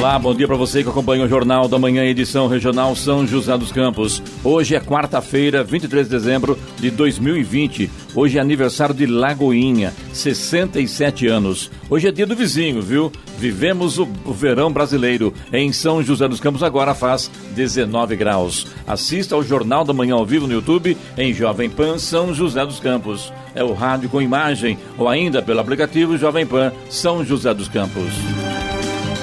[0.00, 3.54] Olá, bom dia para você que acompanha o Jornal da Manhã, edição regional São José
[3.58, 4.22] dos Campos.
[4.42, 7.90] Hoje é quarta-feira, 23 de dezembro de 2020.
[8.14, 11.70] Hoje é aniversário de Lagoinha, 67 anos.
[11.90, 13.12] Hoje é dia do vizinho, viu?
[13.36, 15.34] Vivemos o, verão brasileiro.
[15.52, 18.68] Em São José dos Campos agora faz 19 graus.
[18.86, 22.80] Assista ao Jornal da Manhã ao vivo no YouTube em Jovem Pan São José dos
[22.80, 23.30] Campos.
[23.54, 28.14] É o rádio com imagem ou ainda pelo aplicativo Jovem Pan São José dos Campos.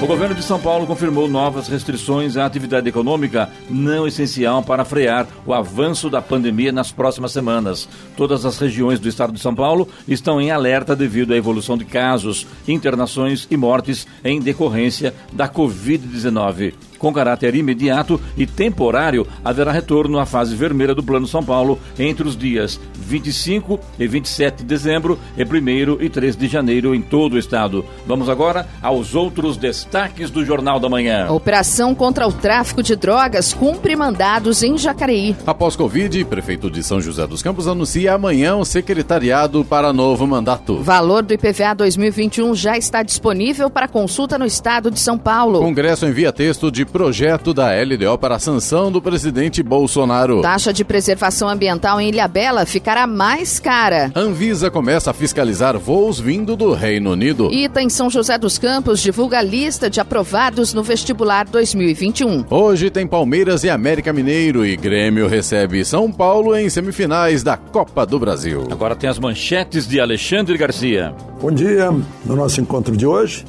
[0.00, 5.26] O governo de São Paulo confirmou novas restrições à atividade econômica não essencial para frear
[5.44, 7.88] o avanço da pandemia nas próximas semanas.
[8.16, 11.84] Todas as regiões do estado de São Paulo estão em alerta devido à evolução de
[11.84, 16.74] casos, internações e mortes em decorrência da Covid-19.
[16.98, 22.26] Com caráter imediato e temporário, haverá retorno à fase vermelha do Plano São Paulo entre
[22.26, 27.34] os dias 25 e 27 de dezembro e 1 e 3 de janeiro em todo
[27.34, 27.84] o estado.
[28.06, 31.26] Vamos agora aos outros destaques do Jornal da Manhã.
[31.26, 35.36] A operação contra o tráfico de drogas cumpre mandados em Jacareí.
[35.46, 40.82] Após Covid, prefeito de São José dos Campos anuncia amanhã o secretariado para novo mandato.
[40.82, 45.60] Valor do IPVA 2021 já está disponível para consulta no estado de São Paulo.
[45.60, 50.40] Congresso envia texto de projeto da LDO para a sanção do presidente Bolsonaro.
[50.40, 54.10] Taxa de preservação ambiental em Ilhabela ficará mais cara.
[54.14, 57.52] Anvisa começa a fiscalizar voos vindo do Reino Unido.
[57.52, 62.46] ITA em São José dos Campos divulga a lista de aprovados no vestibular 2021.
[62.50, 68.06] Hoje tem Palmeiras e América Mineiro e Grêmio recebe São Paulo em semifinais da Copa
[68.06, 68.66] do Brasil.
[68.70, 71.14] Agora tem as manchetes de Alexandre Garcia.
[71.40, 71.90] Bom dia.
[72.24, 73.44] No nosso encontro de hoje,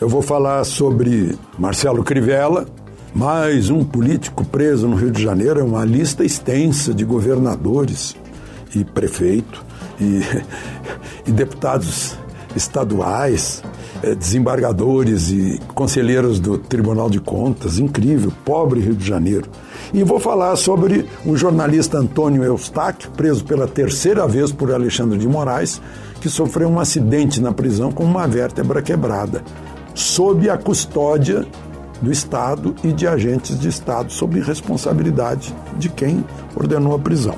[0.00, 2.66] eu vou falar sobre Marcelo Crivella,
[3.14, 5.60] mais um político preso no Rio de Janeiro.
[5.60, 8.16] É uma lista extensa de governadores
[8.74, 9.64] e prefeito
[10.00, 10.22] e,
[11.26, 12.16] e deputados
[12.54, 13.62] estaduais,
[14.02, 17.78] eh, desembargadores e conselheiros do Tribunal de Contas.
[17.78, 19.48] Incrível, pobre Rio de Janeiro.
[19.92, 25.26] E vou falar sobre o jornalista Antônio Eustáquio, preso pela terceira vez por Alexandre de
[25.26, 25.80] Moraes,
[26.20, 29.42] que sofreu um acidente na prisão com uma vértebra quebrada,
[29.94, 31.46] sob a custódia
[32.00, 37.34] do Estado e de agentes de Estado, sob responsabilidade de quem ordenou a prisão.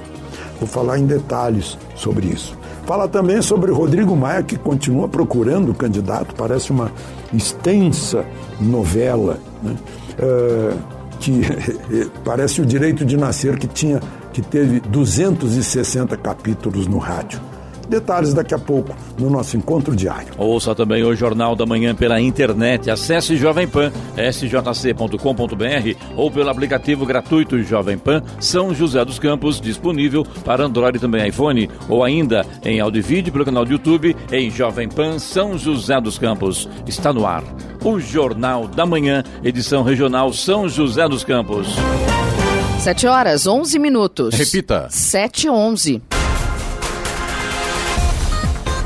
[0.59, 2.59] Vou falar em detalhes sobre isso.
[2.87, 6.91] Fala também sobre Rodrigo Maia, que continua procurando o candidato, parece uma
[7.33, 8.25] extensa
[8.61, 9.77] novela, né?
[10.19, 10.77] uh,
[11.19, 11.41] que
[12.25, 14.01] parece o Direito de Nascer, que, tinha,
[14.33, 17.41] que teve 260 capítulos no rádio.
[17.91, 20.33] Detalhes daqui a pouco no nosso encontro diário.
[20.39, 22.89] Ouça também o Jornal da Manhã pela internet.
[22.89, 30.25] Acesse Jovem Pan, sjc.com.br ou pelo aplicativo gratuito Jovem Pan São José dos Campos, disponível
[30.45, 34.17] para Android e também iPhone, ou ainda em áudio e vídeo pelo canal do YouTube
[34.31, 36.69] em Jovem Pan São José dos Campos.
[36.87, 37.43] Está no ar.
[37.85, 41.67] O Jornal da Manhã, edição regional São José dos Campos.
[42.79, 44.35] 7 horas, 11 minutos.
[44.35, 44.87] Repita.
[44.89, 46.03] 7 e 11.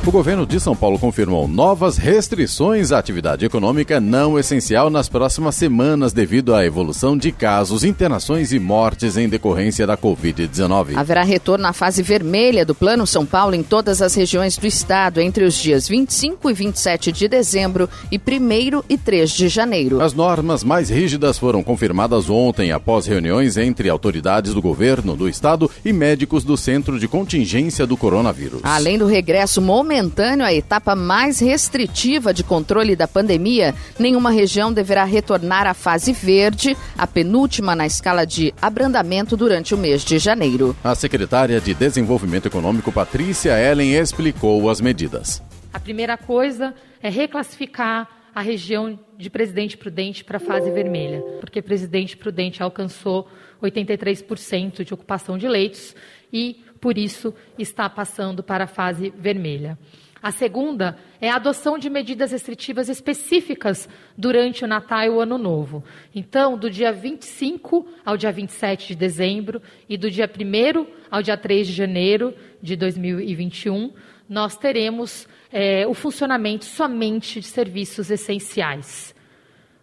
[0.06, 5.54] O governo de São Paulo confirmou novas restrições à atividade econômica não essencial nas próximas
[5.54, 10.94] semanas devido à evolução de casos, internações e mortes em decorrência da Covid-19.
[10.94, 15.22] Haverá retorno à fase vermelha do Plano São Paulo em todas as regiões do estado
[15.22, 20.02] entre os dias 25 e 27 de dezembro e 1 e 3 de janeiro.
[20.02, 25.70] As normas mais rígidas foram confirmadas ontem após reuniões entre autoridades do governo do estado
[25.82, 28.60] e médicos do Centro de Contingência do Coronavírus.
[28.64, 34.72] Além do regresso momentâneo momentâneo à etapa mais restritiva de controle da pandemia, nenhuma região
[34.72, 40.18] deverá retornar à fase verde, a penúltima na escala de abrandamento durante o mês de
[40.18, 40.74] janeiro.
[40.82, 45.40] A secretária de Desenvolvimento Econômico, Patrícia Ellen, explicou as medidas.
[45.72, 51.62] A primeira coisa é reclassificar a região de Presidente Prudente para a fase vermelha, porque
[51.62, 53.28] Presidente Prudente alcançou
[53.62, 55.94] 83% de ocupação de leitos
[56.32, 59.78] e por isso está passando para a fase vermelha.
[60.22, 63.88] A segunda é a adoção de medidas restritivas específicas
[64.18, 65.82] durante o Natal e o Ano Novo.
[66.14, 71.38] Então, do dia 25 ao dia 27 de dezembro e do dia 1 ao dia
[71.38, 73.90] 3 de janeiro de 2021,
[74.28, 79.14] nós teremos é, o funcionamento somente de serviços essenciais.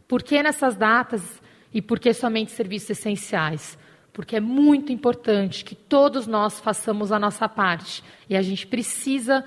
[0.07, 1.41] Por que nessas datas
[1.73, 3.75] e por que somente serviços essenciais?
[4.13, 9.43] Porque é muito importante que todos nós façamos a nossa parte e a gente precisa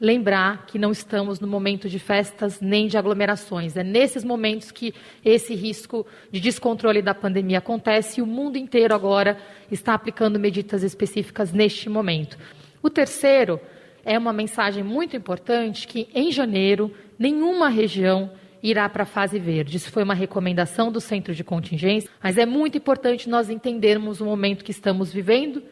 [0.00, 3.76] lembrar que não estamos no momento de festas nem de aglomerações.
[3.76, 4.94] É nesses momentos que
[5.24, 9.38] esse risco de descontrole da pandemia acontece e o mundo inteiro agora
[9.70, 12.38] está aplicando medidas específicas neste momento.
[12.82, 13.60] O terceiro
[14.04, 18.30] é uma mensagem muito importante que em janeiro nenhuma região
[18.62, 19.76] irá para a fase verde.
[19.76, 24.24] Isso foi uma recomendação do centro de contingência, mas é muito importante nós entendermos o
[24.24, 25.62] momento que estamos vivendo.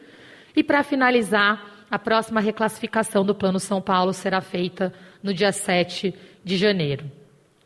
[0.55, 4.93] E para finalizar, a próxima reclassificação do Plano São Paulo será feita
[5.23, 6.13] no dia 7
[6.43, 7.09] de janeiro.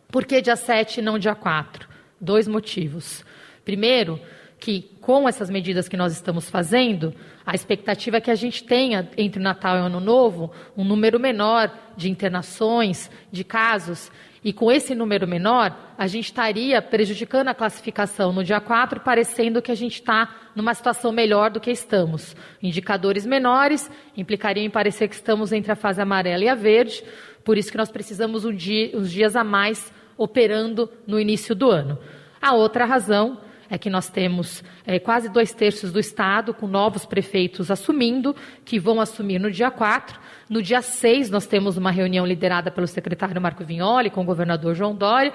[0.10, 1.88] Por que dia 7 e não dia 4?
[2.20, 3.26] Dois motivos.
[3.64, 4.20] Primeiro,
[4.60, 9.10] que com essas medidas que nós estamos fazendo, a expectativa é que a gente tenha,
[9.18, 14.12] entre Natal e Ano Novo, um número menor de internações, de casos,
[14.44, 19.62] e com esse número menor, a gente estaria prejudicando a classificação no dia 4, parecendo
[19.62, 22.36] que a gente está numa situação melhor do que estamos.
[22.62, 27.04] Indicadores menores implicariam em parecer que estamos entre a fase amarela e a verde,
[27.44, 31.70] por isso que nós precisamos um dia, uns dias a mais operando no início do
[31.70, 32.00] ano.
[32.42, 33.38] A outra razão
[33.72, 38.36] é que nós temos é, quase dois terços do Estado com novos prefeitos assumindo,
[38.66, 40.20] que vão assumir no dia 4.
[40.50, 44.76] No dia 6, nós temos uma reunião liderada pelo secretário Marco Vignoli com o governador
[44.76, 45.32] João Dória,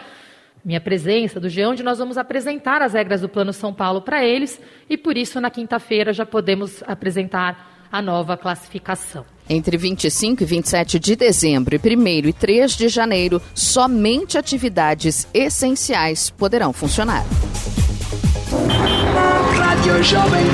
[0.63, 4.23] minha presença do G, onde nós vamos apresentar as regras do Plano São Paulo para
[4.23, 4.61] eles
[4.91, 9.25] e, por isso, na quinta-feira já podemos apresentar a nova classificação.
[9.49, 16.29] Entre 25 e 27 de dezembro e 1 e 3 de janeiro, somente atividades essenciais
[16.29, 17.25] poderão funcionar.
[18.49, 19.56] Thank you.
[19.67, 20.47] Rádio Jovem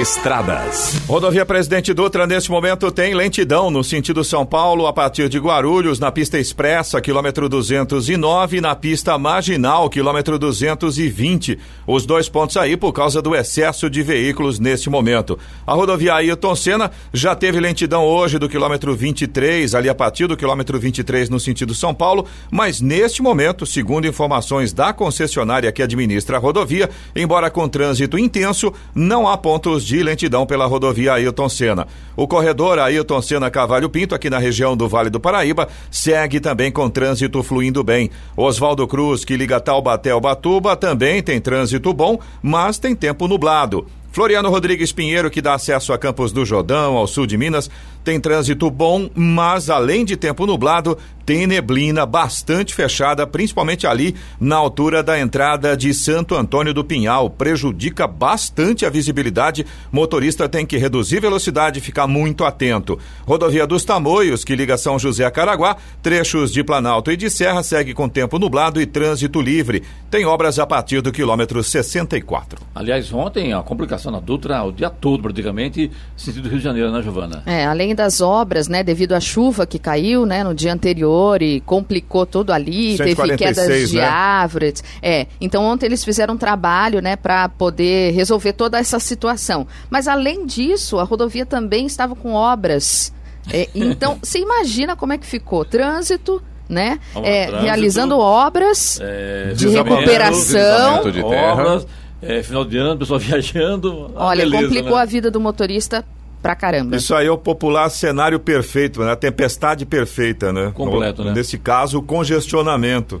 [0.00, 1.00] Estradas.
[1.06, 5.98] Rodovia Presidente Dutra, neste momento, tem lentidão no sentido São Paulo, a partir de Guarulhos,
[5.98, 11.58] na pista expressa, quilômetro 209, na pista marginal, quilômetro 220.
[11.86, 15.38] Os dois pontos aí por causa do excesso de veículos neste momento.
[15.66, 20.36] A rodovia Ailton Senna já teve lentidão hoje do quilômetro 23, ali a partir do
[20.36, 26.36] quilômetro 23 no sentido São Paulo, mas neste momento, segundo informações da concessionária que administra
[26.36, 28.47] a rodovia, embora com trânsito intenso,
[28.94, 31.86] não há pontos de lentidão pela rodovia Ailton Senna.
[32.16, 36.70] O corredor Ailton Senna Cavalho Pinto, aqui na região do Vale do Paraíba, segue também
[36.70, 38.10] com trânsito fluindo bem.
[38.36, 43.86] Oswaldo Cruz, que liga Taubaté ao Batuba, também tem trânsito bom, mas tem tempo nublado.
[44.10, 47.70] Floriano Rodrigues Pinheiro, que dá acesso a Campos do Jordão, ao sul de Minas,
[48.02, 54.56] tem trânsito bom, mas além de tempo nublado, tem neblina bastante fechada, principalmente ali na
[54.56, 57.28] altura da entrada de Santo Antônio do Pinhal.
[57.28, 59.66] Prejudica bastante a visibilidade.
[59.92, 62.98] Motorista tem que reduzir velocidade e ficar muito atento.
[63.26, 67.62] Rodovia dos Tamoios, que liga São José a Caraguá, trechos de Planalto e de Serra,
[67.62, 69.82] segue com tempo nublado e trânsito livre.
[70.10, 72.58] Tem obras a partir do quilômetro 64.
[72.74, 77.02] Aliás, ontem a complicação na Dutra, o dia todo praticamente, sentido Rio de Janeiro, né,
[77.02, 77.42] Giovana?
[77.44, 81.60] É, além das obras, né, devido à chuva que caiu, né, no dia anterior e
[81.60, 84.04] complicou tudo ali, 146, teve quedas de né?
[84.04, 84.84] árvores.
[85.02, 89.66] É, então ontem eles fizeram um trabalho, né, para poder resolver toda essa situação.
[89.90, 93.12] Mas além disso, a rodovia também estava com obras.
[93.52, 95.64] É, então, você imagina como é que ficou?
[95.64, 96.98] Trânsito, né?
[97.16, 101.10] É, trânsito, realizando obras é, de recuperação.
[101.10, 101.86] De obras,
[102.20, 104.10] é, final de ano, pessoal viajando.
[104.14, 105.02] Olha, beleza, complicou né?
[105.02, 106.04] a vida do motorista
[106.42, 106.96] pra caramba.
[106.96, 109.12] Isso aí é o popular cenário perfeito, né?
[109.12, 110.72] A tempestade perfeita, né?
[110.74, 111.34] Completo, no, né?
[111.34, 113.20] Nesse caso, o congestionamento.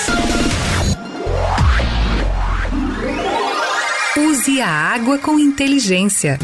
[4.41, 6.39] Use a água com inteligência.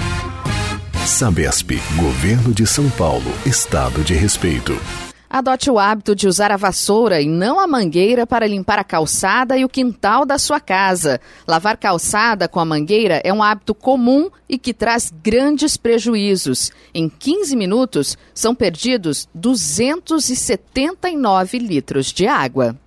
[1.04, 4.80] Sabesp, Governo de São Paulo, Estado de Respeito.
[5.28, 9.58] Adote o hábito de usar a vassoura e não a mangueira para limpar a calçada
[9.58, 11.20] e o quintal da sua casa.
[11.48, 16.72] Lavar calçada com a mangueira é um hábito comum e que traz grandes prejuízos.
[16.94, 22.78] Em 15 minutos, são perdidos 279 litros de água.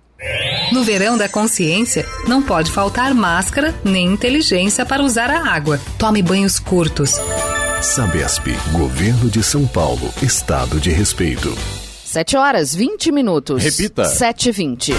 [0.71, 5.79] No verão da consciência, não pode faltar máscara nem inteligência para usar a água.
[5.97, 7.19] Tome banhos curtos.
[7.81, 11.55] Sabesp, Governo de São Paulo, Estado de Respeito.
[12.05, 13.63] 7 horas 20 minutos.
[13.63, 14.05] Repita.
[14.05, 14.93] 7 e 20.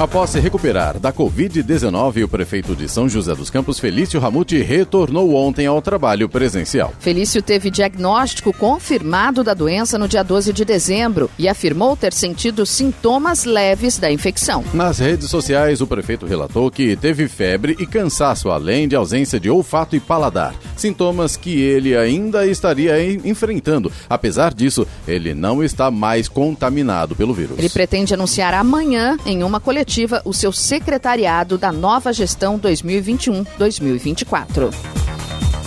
[0.00, 5.34] Após se recuperar da Covid-19, o prefeito de São José dos Campos, Felício Ramute, retornou
[5.34, 6.94] ontem ao trabalho presencial.
[6.98, 12.64] Felício teve diagnóstico confirmado da doença no dia 12 de dezembro e afirmou ter sentido
[12.64, 14.64] sintomas leves da infecção.
[14.72, 19.50] Nas redes sociais, o prefeito relatou que teve febre e cansaço, além de ausência de
[19.50, 20.54] olfato e paladar.
[20.78, 23.92] Sintomas que ele ainda estaria enfrentando.
[24.08, 27.58] Apesar disso, ele não está mais contaminado pelo vírus.
[27.58, 29.89] Ele pretende anunciar amanhã, em uma coletiva,
[30.24, 34.72] o seu secretariado da nova gestão 2021-2024.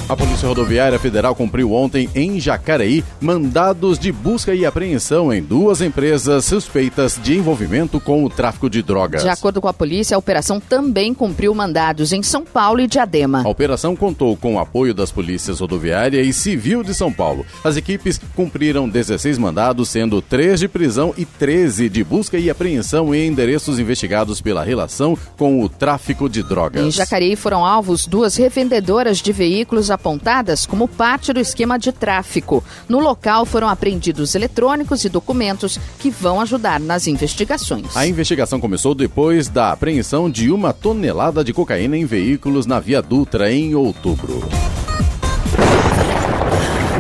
[0.10, 5.80] A Polícia Rodoviária Federal cumpriu ontem em Jacareí mandados de busca e apreensão em duas
[5.80, 9.24] empresas suspeitas de envolvimento com o tráfico de drogas.
[9.24, 13.44] De acordo com a polícia, a operação também cumpriu mandados em São Paulo e Diadema.
[13.46, 17.46] A operação contou com o apoio das polícias rodoviária e civil de São Paulo.
[17.64, 23.16] As equipes cumpriram 16 mandados, sendo 3 de prisão e 13 de busca e apreensão
[23.16, 26.86] em endereços investigados pela relação com o tráfico de drogas.
[26.86, 32.62] Em Jacareí foram alvos duas revendedoras de veículos apontadas como parte do esquema de tráfico.
[32.90, 37.96] No local foram apreendidos eletrônicos e documentos que vão ajudar nas investigações.
[37.96, 43.02] A investigação começou depois da apreensão de uma tonelada de cocaína em veículos na Via
[43.02, 44.44] Dutra em outubro.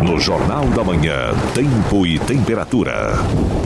[0.04, 3.14] No Jornal da Manhã, Tempo e Temperatura.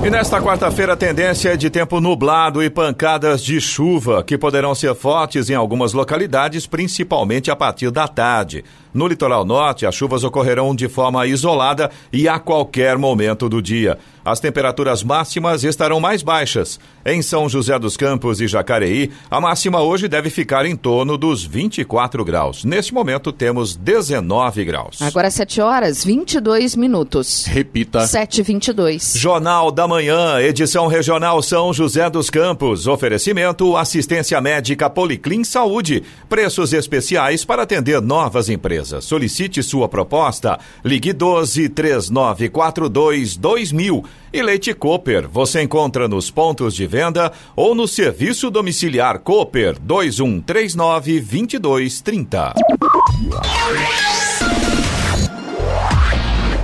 [0.05, 4.75] E nesta quarta-feira, a tendência é de tempo nublado e pancadas de chuva, que poderão
[4.75, 8.63] ser fortes em algumas localidades, principalmente a partir da tarde.
[8.93, 13.97] No litoral norte, as chuvas ocorrerão de forma isolada e a qualquer momento do dia.
[14.27, 16.81] As temperaturas máximas estarão mais baixas.
[17.05, 21.45] Em São José dos Campos e Jacareí, a máxima hoje deve ficar em torno dos
[21.45, 22.65] 24 graus.
[22.65, 25.01] Neste momento, temos 19 graus.
[25.01, 27.45] Agora 7 horas 22 minutos.
[27.45, 28.05] Repita.
[28.05, 29.13] 7 e 22.
[29.15, 32.85] Jornal da Manhã, edição regional São José dos Campos.
[32.85, 36.03] Oferecimento assistência médica Policlin Saúde.
[36.27, 39.05] Preços especiais para atender novas empresas.
[39.05, 40.59] Solicite sua proposta.
[40.83, 44.03] Ligue 12 3942 2000.
[44.31, 51.19] E Leite Cooper, você encontra nos pontos de venda ou no serviço domiciliar Cooper 2139
[51.21, 52.53] 2230.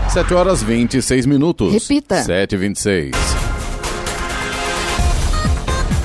[0.09, 1.73] 7 horas 26 minutos.
[1.73, 2.21] Repita.
[2.21, 3.32] 7 e 26.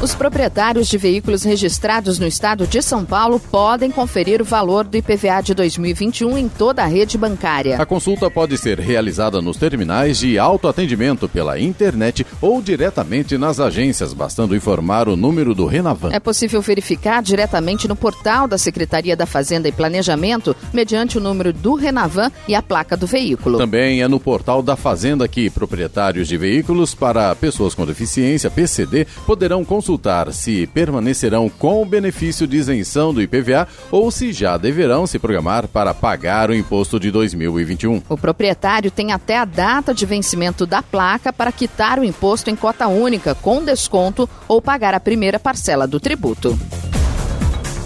[0.00, 4.96] Os proprietários de veículos registrados no estado de São Paulo podem conferir o valor do
[4.96, 7.82] IPVA de 2021 em toda a rede bancária.
[7.82, 14.14] A consulta pode ser realizada nos terminais de autoatendimento pela internet ou diretamente nas agências,
[14.14, 16.10] bastando informar o número do Renavan.
[16.12, 21.52] É possível verificar diretamente no portal da Secretaria da Fazenda e Planejamento, mediante o número
[21.52, 23.58] do Renavan e a placa do veículo.
[23.58, 29.04] Também é no portal da Fazenda que proprietários de veículos para pessoas com deficiência, PCD,
[29.26, 29.88] poderão consultar
[30.33, 35.66] se permanecerão com o benefício de isenção do IPVA ou se já deverão se programar
[35.68, 38.02] para pagar o imposto de 2021.
[38.09, 42.57] O proprietário tem até a data de vencimento da placa para quitar o imposto em
[42.57, 46.59] cota única, com desconto, ou pagar a primeira parcela do tributo.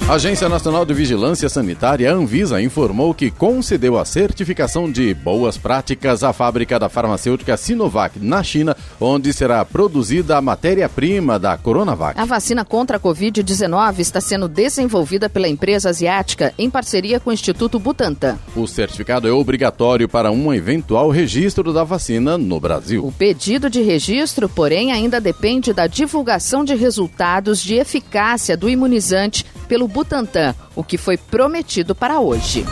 [0.08, 6.24] A Agência Nacional de Vigilância Sanitária, Anvisa, informou que concedeu a certificação de boas práticas
[6.24, 12.18] à fábrica da farmacêutica Sinovac, na China, onde será produzida a matéria-prima da Coronavac.
[12.20, 17.32] A vacina contra a Covid-19 está sendo desenvolvida pela empresa asiática em parceria com o
[17.32, 18.38] Instituto Butantan.
[18.56, 23.06] O certificado é obrigatório para um eventual registro da vacina no Brasil.
[23.06, 29.46] O pedido de registro, porém, ainda depende da divulgação de resultados de eficácia do imunizante
[29.72, 32.62] pelo Butantan, o que foi prometido para hoje.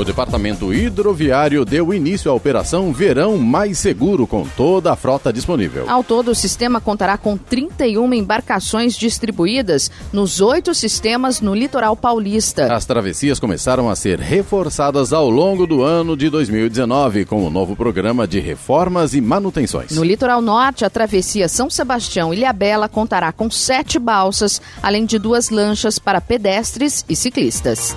[0.00, 5.84] O Departamento Hidroviário deu início à Operação Verão Mais Seguro, com toda a frota disponível.
[5.90, 12.74] Ao todo, o sistema contará com 31 embarcações distribuídas nos oito sistemas no litoral paulista.
[12.74, 17.76] As travessias começaram a ser reforçadas ao longo do ano de 2019, com o novo
[17.76, 19.90] programa de reformas e manutenções.
[19.90, 25.50] No litoral norte, a travessia São Sebastião Ilhabela contará com sete balsas, além de duas
[25.50, 27.94] lanchas para pedestres e ciclistas.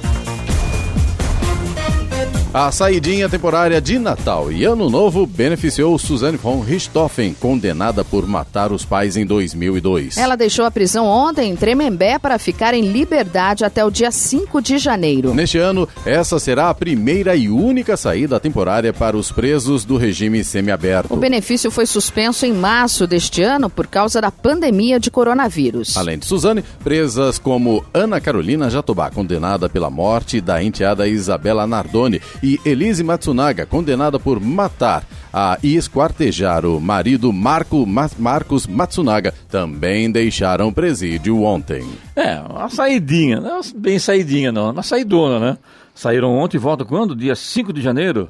[2.53, 8.71] A saidinha temporária de Natal e Ano Novo beneficiou Suzanne von Richthofen, condenada por matar
[8.71, 10.17] os pais em 2002.
[10.17, 14.61] Ela deixou a prisão ontem em Tremembé para ficar em liberdade até o dia 5
[14.61, 15.33] de janeiro.
[15.33, 20.43] Neste ano, essa será a primeira e única saída temporária para os presos do regime
[20.43, 21.11] semiaberto.
[21.11, 25.97] O benefício foi suspenso em março deste ano por causa da pandemia de coronavírus.
[25.97, 32.21] Além de Suzane, presas como Ana Carolina Jatobá, condenada pela morte da enteada Isabela Nardoni
[32.43, 40.11] e Elise Matsunaga, condenada por matar a e esquartejar o marido Marco, Marcos Matsunaga, também
[40.11, 41.87] deixaram presídio ontem.
[42.13, 45.57] É, uma saidinha, não é bem saidinha não, uma saidona, né?
[45.95, 47.15] Saíram ontem e voltam quando?
[47.15, 48.29] Dia 5 de janeiro?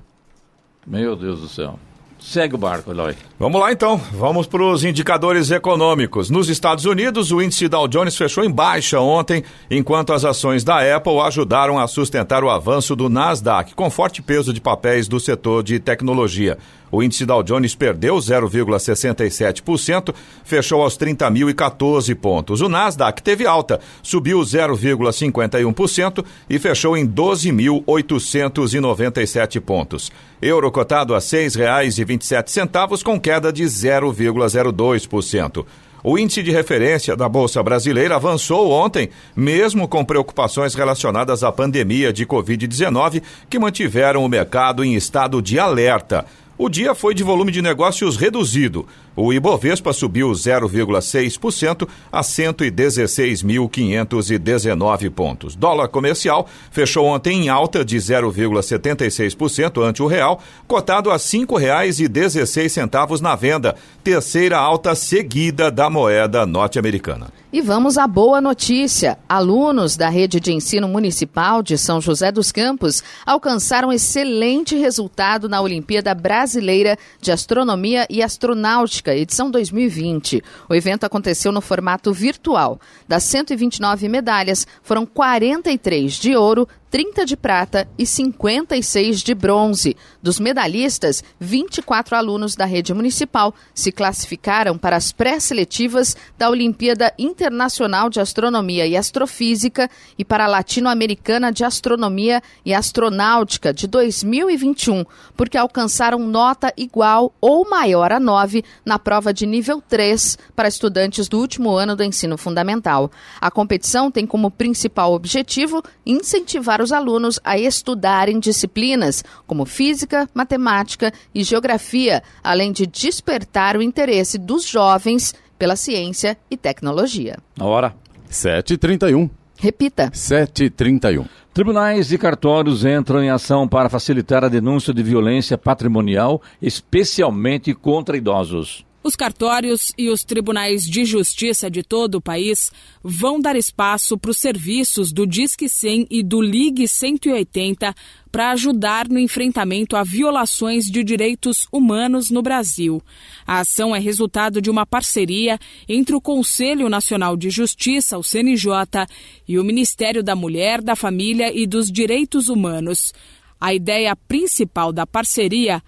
[0.86, 1.79] Meu Deus do céu.
[2.20, 3.15] Segue o barco, Eloy.
[3.43, 6.29] Vamos lá então, vamos para os indicadores econômicos.
[6.29, 10.79] Nos Estados Unidos, o índice Dow Jones fechou em baixa ontem, enquanto as ações da
[10.95, 15.62] Apple ajudaram a sustentar o avanço do Nasdaq, com forte peso de papéis do setor
[15.62, 16.57] de tecnologia.
[16.93, 22.62] O índice Dow Jones perdeu 0,67%, fechou aos 30.014 pontos.
[22.62, 30.12] O Nasdaq teve alta, subiu 0,51% e fechou em 12.897 pontos.
[30.39, 35.66] Euro cotado a R$ 6,27 com queda de 0,02%.
[36.04, 42.12] O índice de referência da Bolsa Brasileira avançou ontem, mesmo com preocupações relacionadas à pandemia
[42.12, 46.25] de Covid-19, que mantiveram o mercado em estado de alerta.
[46.58, 48.86] O dia foi de volume de negócios reduzido.
[49.15, 55.55] O Ibovespa subiu 0,6% a 116.519 pontos.
[55.55, 63.22] Dólar comercial fechou ontem em alta de 0,76% ante o real, cotado a R$ 5,16
[63.22, 67.27] na venda, terceira alta seguida da moeda norte-americana.
[67.51, 69.20] E vamos à boa notícia.
[69.29, 75.62] Alunos da rede de ensino municipal de São José dos Campos alcançaram excelente resultado na
[75.62, 80.43] Olimpíada Brasileira de Astronomia e Astronáutica edição 2020.
[80.69, 82.79] O evento aconteceu no formato virtual.
[83.07, 89.97] Das 129 medalhas, foram 43 de ouro, 30 de prata e 56 de bronze.
[90.21, 98.12] Dos medalhistas, 24 alunos da rede municipal se classificaram para as pré-seletivas da Olimpíada Internacional
[98.12, 105.03] de Astronomia e Astrofísica e para a Latino-Americana de Astronomia e Astronáutica de 2021,
[105.35, 111.27] porque alcançaram nota igual ou maior a 9 na prova de nível 3 para estudantes
[111.27, 113.12] do último ano do ensino fundamental.
[113.41, 121.12] A competição tem como principal objetivo incentivar os alunos a estudarem disciplinas como física, matemática
[121.34, 127.38] e geografia, além de despertar o interesse dos jovens pela ciência e tecnologia.
[127.60, 127.96] Hora
[128.30, 129.30] 7h31.
[129.58, 130.10] Repita.
[130.10, 131.26] 7h31.
[131.54, 138.17] Tribunais e cartórios entram em ação para facilitar a denúncia de violência patrimonial, especialmente contra
[138.17, 138.84] idosos.
[139.04, 142.72] Os cartórios e os tribunais de justiça de todo o país
[143.04, 147.94] vão dar espaço para os serviços do Disque 100 e do Ligue 180
[148.32, 153.04] para ajudar no enfrentamento a violações de direitos humanos no Brasil.
[153.46, 159.06] A ação é resultado de uma parceria entre o Conselho Nacional de Justiça, o CNJ,
[159.46, 163.13] e o Ministério da Mulher, da Família e dos Direitos Humanos.
[163.60, 165.84] A ideia principal da parceria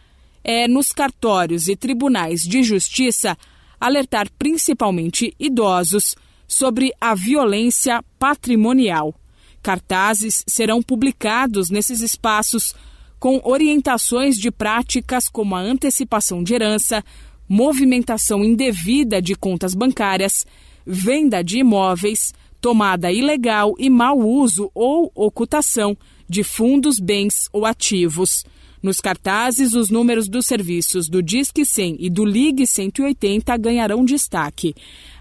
[0.46, 3.36] é, nos cartórios e tribunais de justiça,
[3.82, 6.16] alertar principalmente idosos
[6.48, 9.16] sobre a violência patrimonial.
[9.64, 12.76] Cartazes serão publicados nesses espaços
[13.20, 17.04] com orientações de práticas como a antecipação de herança,
[17.50, 20.46] movimentação indevida de contas bancárias,
[20.86, 25.98] venda de imóveis, tomada ilegal e mau uso ou ocultação
[26.30, 28.46] de fundos, bens ou ativos.
[28.86, 34.76] Nos cartazes, os números dos serviços do Disque 100 e do Ligue 180 ganharão destaque.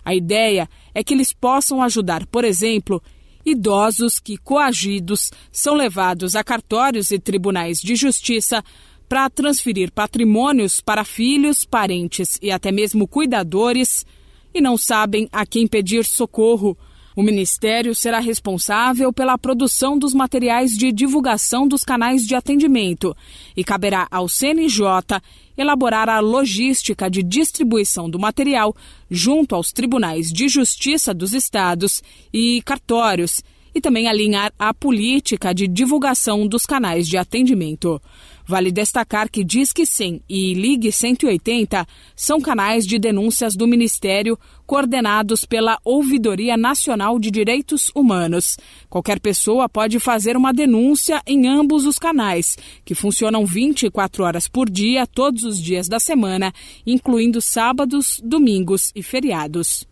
[0.04, 3.02] A ideia é que eles possam ajudar, por exemplo,
[3.42, 8.62] idosos que, coagidos, são levados a cartórios e tribunais de justiça
[9.08, 14.04] para transferir patrimônios para filhos, parentes e até mesmo cuidadores
[14.52, 16.76] e não sabem a quem pedir socorro
[17.16, 23.16] o Ministério será responsável pela produção dos materiais de divulgação dos canais de atendimento
[23.56, 25.20] e caberá ao CNJ
[25.56, 28.74] elaborar a logística de distribuição do material
[29.08, 33.42] junto aos tribunais de justiça dos estados e cartórios
[33.74, 38.00] e também alinhar a política de divulgação dos canais de atendimento.
[38.46, 45.46] Vale destacar que Disque 100 e Ligue 180 são canais de denúncias do Ministério coordenados
[45.46, 48.58] pela Ouvidoria Nacional de Direitos Humanos.
[48.90, 54.68] Qualquer pessoa pode fazer uma denúncia em ambos os canais, que funcionam 24 horas por
[54.68, 56.52] dia, todos os dias da semana,
[56.86, 59.86] incluindo sábados, domingos e feriados.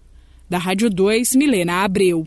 [0.48, 2.26] Da Rádio 2, Milena Abreu.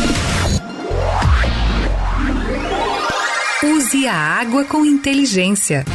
[3.63, 5.85] Use a água com inteligência.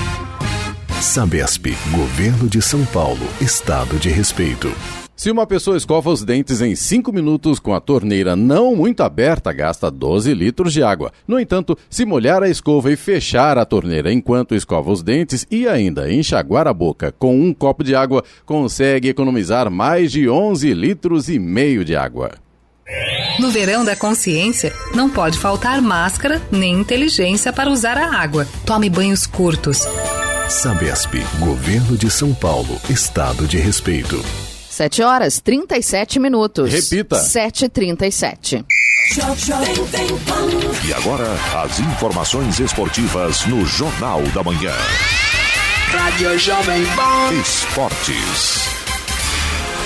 [1.00, 4.72] Sabesp, Governo de São Paulo, Estado de Respeito.
[5.16, 9.52] Se uma pessoa escova os dentes em 5 minutos com a torneira não muito aberta,
[9.52, 11.10] gasta 12 litros de água.
[11.26, 15.66] No entanto, se molhar a escova e fechar a torneira enquanto escova os dentes e
[15.66, 21.28] ainda enxaguar a boca com um copo de água, consegue economizar mais de 11 litros
[21.28, 22.45] e meio de água.
[23.38, 28.46] No verão da consciência, não pode faltar máscara nem inteligência para usar a água.
[28.64, 29.80] Tome banhos curtos.
[30.48, 34.24] Sabesp, Governo de São Paulo, Estado de Respeito.
[34.70, 36.72] 7 horas 37 minutos.
[36.72, 37.16] Repita.
[37.16, 38.64] 7h37.
[40.84, 41.28] E agora,
[41.64, 44.74] as informações esportivas no Jornal da Manhã.
[45.88, 47.32] Rádio Jovem Pan.
[47.40, 48.75] Esportes.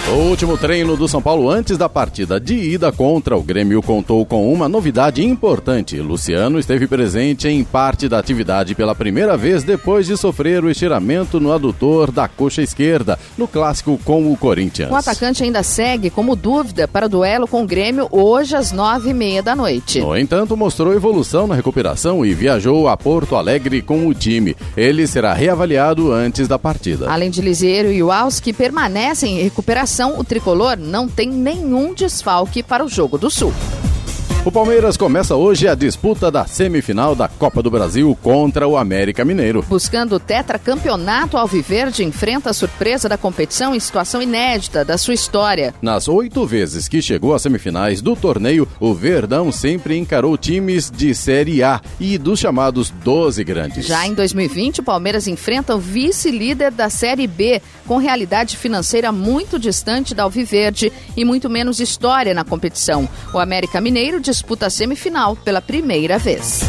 [0.08, 4.26] O último treino do São Paulo antes da partida de ida contra o Grêmio contou
[4.26, 6.00] com uma novidade importante.
[6.00, 11.38] Luciano esteve presente em parte da atividade pela primeira vez depois de sofrer o estiramento
[11.38, 14.90] no adutor da coxa esquerda no clássico com o Corinthians.
[14.90, 19.10] O atacante ainda segue como dúvida para o duelo com o Grêmio hoje às nove
[19.10, 20.00] e meia da noite.
[20.00, 24.56] No entanto, mostrou evolução na recuperação e viajou a Porto Alegre com o time.
[24.76, 27.08] Ele será reavaliado antes da partida.
[27.08, 32.62] Além de Liseiro e Waus, que permanecem em recuperação, o tricolor não tem nenhum desfalque
[32.62, 33.52] para o Jogo do Sul.
[34.42, 39.22] O Palmeiras começa hoje a disputa da semifinal da Copa do Brasil contra o América
[39.22, 39.62] Mineiro.
[39.68, 45.74] Buscando o tetracampeonato, Alviverde enfrenta a surpresa da competição em situação inédita da sua história.
[45.82, 51.14] Nas oito vezes que chegou às semifinais do torneio, o Verdão sempre encarou times de
[51.14, 53.86] Série A e dos chamados 12 grandes.
[53.86, 59.58] Já em 2020, o Palmeiras enfrenta o vice-líder da Série B, com realidade financeira muito
[59.58, 63.06] distante da Alviverde e muito menos história na competição.
[63.34, 66.60] O América Mineiro disputa a semifinal pela primeira vez.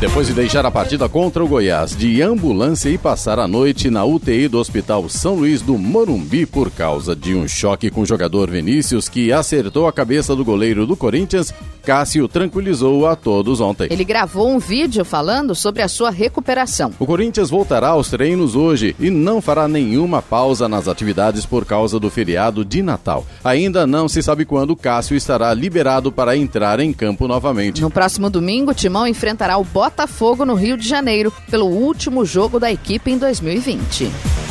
[0.00, 4.04] Depois de deixar a partida contra o Goiás de ambulância e passar a noite na
[4.04, 8.50] UTI do Hospital São Luís do Morumbi por causa de um choque com o jogador
[8.50, 13.88] Vinícius que acertou a cabeça do goleiro do Corinthians, Cássio tranquilizou a todos ontem.
[13.90, 16.92] Ele gravou um vídeo falando sobre a sua recuperação.
[16.98, 21.98] O Corinthians voltará aos treinos hoje e não fará nenhuma pausa nas atividades por causa
[21.98, 23.26] do feriado de Natal.
[23.42, 27.80] Ainda não se sabe quando Cássio estará liberado para entrar em campo novamente.
[27.80, 32.70] No próximo domingo, Timão enfrentará o Botafogo no Rio de Janeiro pelo último jogo da
[32.70, 34.41] equipe em 2020.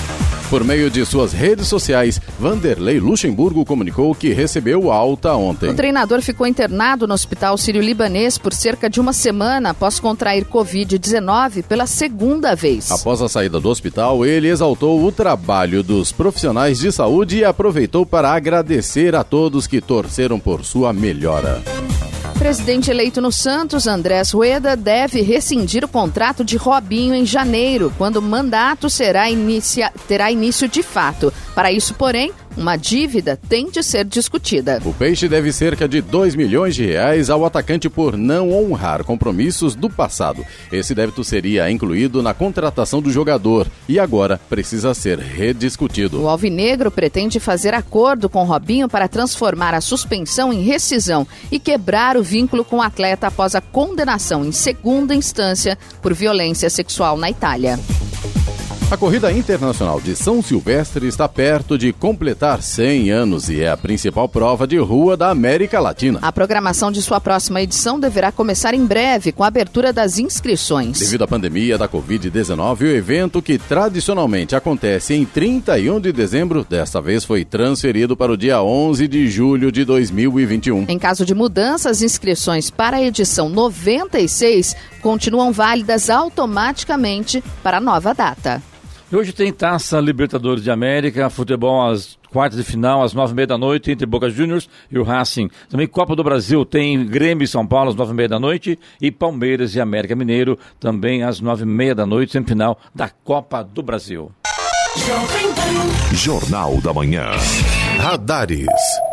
[0.52, 5.70] Por meio de suas redes sociais, Vanderlei Luxemburgo comunicou que recebeu alta ontem.
[5.70, 11.64] O treinador ficou internado no Hospital Sírio-Libanês por cerca de uma semana após contrair Covid-19
[11.64, 12.92] pela segunda vez.
[12.92, 18.06] Após a saída do hospital, ele exaltou o trabalho dos profissionais de saúde e aproveitou
[18.06, 21.62] para agradecer a todos que torceram por sua melhora.
[22.42, 28.16] Presidente eleito no Santos, Andrés Rueda, deve rescindir o contrato de Robinho em janeiro, quando
[28.16, 29.94] o mandato será inicia...
[30.08, 31.32] terá início de fato.
[31.54, 34.82] Para isso, porém, uma dívida tem de ser discutida.
[34.86, 39.76] O Peixe deve cerca de 2 milhões de reais ao atacante por não honrar compromissos
[39.76, 40.46] do passado.
[40.72, 46.22] Esse débito seria incluído na contratação do jogador e agora precisa ser rediscutido.
[46.22, 52.18] O Alvinegro pretende fazer acordo com Robinho para transformar a suspensão em rescisão e quebrar
[52.18, 57.30] o vínculo com o atleta após a condenação em segunda instância por violência sexual na
[57.30, 57.80] Itália.
[58.92, 63.78] A corrida internacional de São Silvestre está perto de completar 100 anos e é a
[63.78, 66.20] principal prova de rua da América Latina.
[66.22, 71.00] A programação de sua próxima edição deverá começar em breve com a abertura das inscrições.
[71.00, 77.02] Devido à pandemia da Covid-19, o evento que tradicionalmente acontece em 31 de dezembro, desta
[77.02, 80.88] vez foi transferido para o dia 11 de julho de 2021.
[80.90, 87.82] Em caso de mudança, as inscrições para a edição 96 continuam válidas automaticamente para a
[87.82, 88.62] nova data.
[89.14, 93.48] Hoje tem Taça Libertadores de América, futebol às quartas de final, às nove e meia
[93.48, 95.50] da noite, entre Boca Juniors e o Racing.
[95.70, 98.80] Também Copa do Brasil tem Grêmio e São Paulo às nove e meia da noite
[99.02, 103.62] e Palmeiras e América Mineiro também às nove e meia da noite, semifinal da Copa
[103.62, 104.32] do Brasil.
[106.14, 107.32] Jornal da Manhã.
[108.02, 108.66] Radares.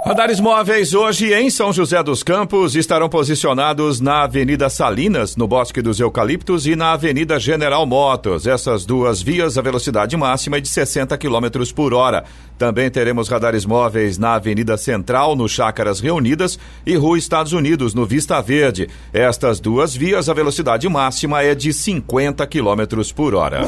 [0.07, 5.83] Radares móveis hoje em São José dos Campos estarão posicionados na Avenida Salinas, no Bosque
[5.83, 8.47] dos Eucaliptos, e na Avenida General Motors.
[8.47, 12.25] Essas duas vias, a velocidade máxima é de 60 km por hora.
[12.57, 18.07] Também teremos radares móveis na Avenida Central, no Chácaras Reunidas, e Rua Estados Unidos, no
[18.07, 18.89] Vista Verde.
[19.13, 23.67] Estas duas vias, a velocidade máxima é de 50 km por hora.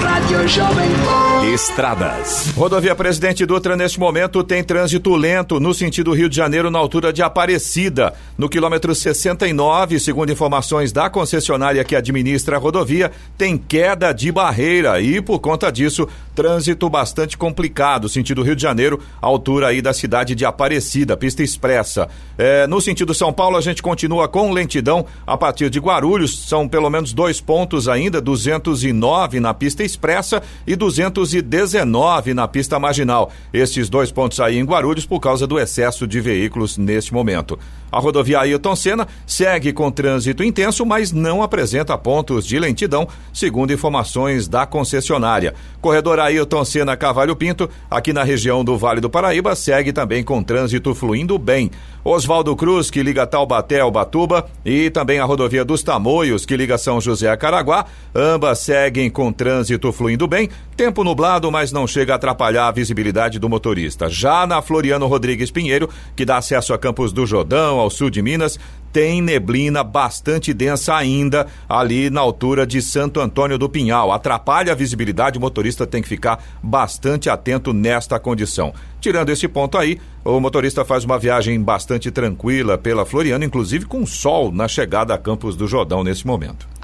[0.00, 1.26] Rádio Jovem Pan.
[1.52, 2.52] Estradas.
[2.56, 7.12] Rodovia Presidente Dutra, neste momento, tem trânsito lento no sentido Rio de Janeiro, na altura
[7.12, 8.14] de Aparecida.
[8.38, 15.00] No quilômetro 69, segundo informações da concessionária que administra a rodovia, tem queda de barreira
[15.02, 20.34] e, por conta disso, trânsito bastante complicado, sentido Rio de Janeiro, altura aí da cidade
[20.34, 22.08] de Aparecida, pista expressa.
[22.38, 26.68] É, no sentido São Paulo, a gente continua com lentidão a partir de Guarulhos, são
[26.68, 33.32] pelo menos dois pontos ainda, 209 na pista expressa e 219 na pista marginal.
[33.52, 37.58] Estes dois pontos aí em Guarulhos por causa do excesso de veículos neste momento.
[37.90, 43.72] A rodovia Ailton Senna segue com trânsito intenso, mas não apresenta pontos de lentidão, segundo
[43.72, 45.54] informações da concessionária.
[45.80, 50.42] Corredor Ailton Senna Cavalho Pinto, aqui na região do Vale do Paraíba, segue também com
[50.42, 51.70] trânsito fluindo bem.
[52.08, 56.78] Oswaldo Cruz, que liga Taubaté ao Batuba, e também a rodovia dos Tamoios, que liga
[56.78, 60.48] São José a Caraguá, ambas seguem com trânsito fluindo bem.
[60.76, 64.08] Tempo nublado, mas não chega a atrapalhar a visibilidade do motorista.
[64.08, 68.22] Já na Floriano Rodrigues Pinheiro, que dá acesso a Campos do Jordão, ao sul de
[68.22, 68.56] Minas,
[68.96, 74.10] tem neblina bastante densa ainda ali na altura de Santo Antônio do Pinhal.
[74.10, 78.72] Atrapalha a visibilidade, o motorista tem que ficar bastante atento nesta condição.
[78.98, 84.06] Tirando esse ponto aí, o motorista faz uma viagem bastante tranquila pela Floriano, inclusive com
[84.06, 86.66] sol na chegada a Campos do Jordão nesse momento.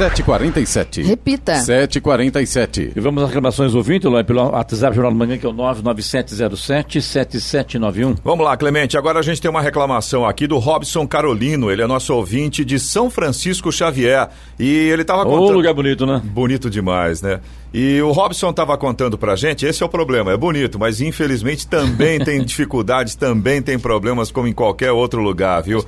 [0.00, 1.04] 7h47.
[1.04, 1.52] Repita.
[1.54, 2.92] 7h47.
[2.96, 5.52] E vamos às reclamações do ouvinte, Lói, pelo WhatsApp Jornal da Manhã, que é o
[5.52, 8.16] 99707-7791.
[8.24, 8.96] Vamos lá, Clemente.
[8.96, 11.70] Agora a gente tem uma reclamação aqui do Robson Carolino.
[11.70, 14.28] Ele é nosso ouvinte de São Francisco Xavier.
[14.58, 15.56] E ele estava Ô, contando.
[15.56, 16.22] lugar bonito, né?
[16.24, 17.40] Bonito demais, né?
[17.72, 21.68] E o Robson estava contando pra gente, esse é o problema, é bonito, mas infelizmente
[21.68, 25.84] também tem dificuldades, também tem problemas como em qualquer outro lugar, viu?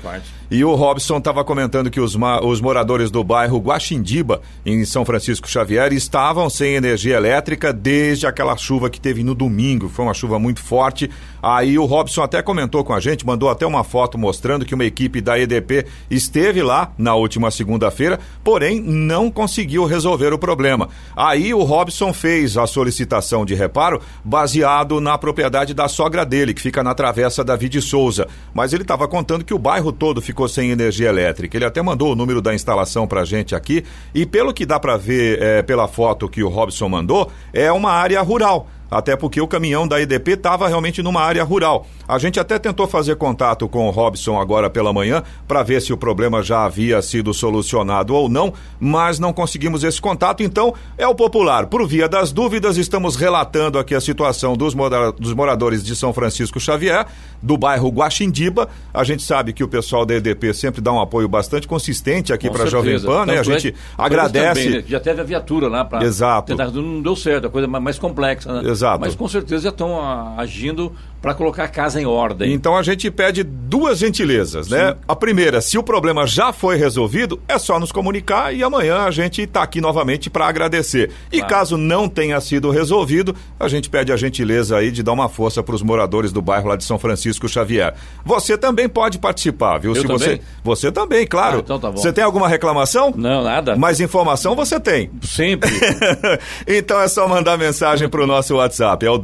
[0.48, 5.48] E o Robson estava comentando que os, os moradores do bairro Guaxindiba, em São Francisco
[5.48, 9.88] Xavier, estavam sem energia elétrica desde aquela chuva que teve no domingo.
[9.88, 11.10] Foi uma chuva muito forte.
[11.42, 14.84] Aí o Robson até comentou com a gente, mandou até uma foto mostrando que uma
[14.84, 20.88] equipe da EDP esteve lá na última segunda-feira, porém não conseguiu resolver o problema.
[21.16, 26.62] Aí o Robson fez a solicitação de reparo baseado na propriedade da sogra dele, que
[26.62, 28.28] fica na travessa David Souza.
[28.54, 31.56] Mas ele estava contando que o bairro todo ficou sem energia elétrica.
[31.56, 33.84] Ele até mandou o número da instalação pra gente aqui.
[34.14, 37.90] E pelo que dá para ver eh, pela foto que o Robson mandou, é uma
[37.90, 41.86] área rural até porque o caminhão da EDP estava realmente numa área rural.
[42.06, 45.92] A gente até tentou fazer contato com o Robson agora pela manhã para ver se
[45.92, 50.42] o problema já havia sido solucionado ou não, mas não conseguimos esse contato.
[50.42, 51.66] Então, é o popular.
[51.66, 54.74] Por via das dúvidas, estamos relatando aqui a situação dos,
[55.18, 57.06] dos moradores de São Francisco Xavier,
[57.42, 58.68] do bairro Guaxindiba.
[58.94, 62.48] A gente sabe que o pessoal da EDP sempre dá um apoio bastante consistente aqui
[62.48, 63.00] para a Jovem.
[63.00, 63.34] Pan, né?
[63.34, 64.64] A Tanto é gente agradece.
[64.64, 64.84] Também, né?
[64.86, 66.04] Já teve a viatura lá para.
[66.04, 66.54] Exato.
[66.54, 68.70] Não deu certo, a coisa mais complexa, né?
[68.70, 69.00] Exato.
[69.00, 70.00] Mas com certeza já estão
[70.38, 70.92] agindo
[71.22, 72.52] para colocar a casa em ordem.
[72.52, 74.90] Então a gente pede duas gentilezas, né?
[74.90, 74.98] Sim.
[75.06, 79.10] A primeira, se o problema já foi resolvido, é só nos comunicar e amanhã a
[79.12, 81.12] gente está aqui novamente para agradecer.
[81.30, 81.54] E claro.
[81.54, 85.62] caso não tenha sido resolvido, a gente pede a gentileza aí de dar uma força
[85.62, 87.94] para os moradores do bairro lá de São Francisco Xavier.
[88.24, 89.92] Você também pode participar, viu?
[89.94, 90.18] Eu se também?
[90.18, 91.58] você Você também, claro.
[91.58, 91.98] Ah, então tá bom.
[91.98, 93.14] Você tem alguma reclamação?
[93.16, 93.76] Não, nada.
[93.76, 95.08] Mais informação você tem.
[95.22, 95.70] Sempre.
[96.66, 99.06] então é só mandar mensagem para o nosso WhatsApp.
[99.06, 99.18] É o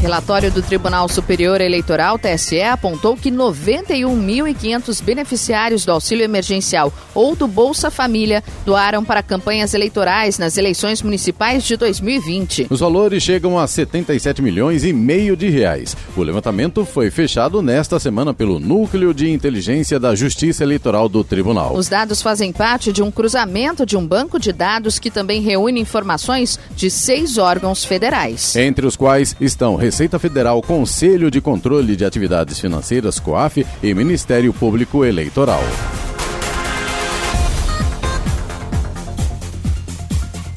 [0.00, 7.46] Relatório do Tribunal Superior Eleitoral, TSE, apontou que 91.500 beneficiários do auxílio emergencial ou do
[7.46, 12.68] Bolsa Família doaram para campanhas eleitorais nas eleições municipais de 2020.
[12.70, 15.94] Os valores chegam a 77 milhões e meio de reais.
[16.16, 21.74] O levantamento foi fechado nesta semana pelo Núcleo de Inteligência da Justiça Eleitoral do Tribunal.
[21.76, 25.78] Os dados fazem parte de um cruzamento de um banco de dados que também reúne
[25.78, 28.56] informações de seis órgãos federais.
[28.56, 34.52] Entre os quais estão Receita Federal, Conselho de Controle de Atividades Financeiras, COAF e Ministério
[34.52, 35.64] Público Eleitoral.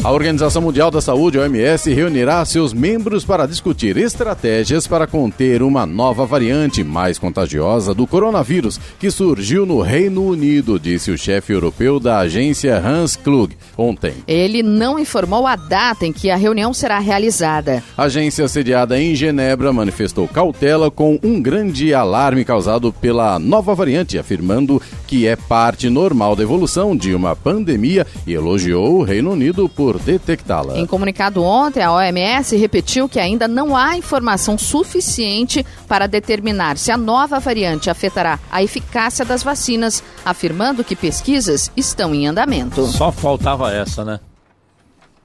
[0.04, 5.86] A Organização Mundial da Saúde, OMS, reunirá seus membros para discutir estratégias para conter uma
[5.86, 12.02] nova variante mais contagiosa do coronavírus que surgiu no Reino Unido, disse o chefe europeu
[12.02, 14.14] da agência Hans Klug ontem.
[14.28, 17.82] Ele não informou a data em que a reunião será realizada.
[17.98, 24.20] A agência sediada em Genebra manifestou cautela com um grande alarme causado pela nova variante,
[24.20, 29.70] afirmando que é parte normal da evolução de uma pandemia e elogiou o Reino Unido
[29.70, 30.76] por por detectá-la.
[30.80, 36.92] Em comunicado ontem, a OMS repetiu que ainda não há informação suficiente para determinar se
[36.92, 42.88] a nova variante afetará a eficácia das vacinas, afirmando que pesquisas estão em andamento.
[42.88, 44.20] Só faltava essa, né?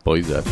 [0.05, 0.43] Pois é.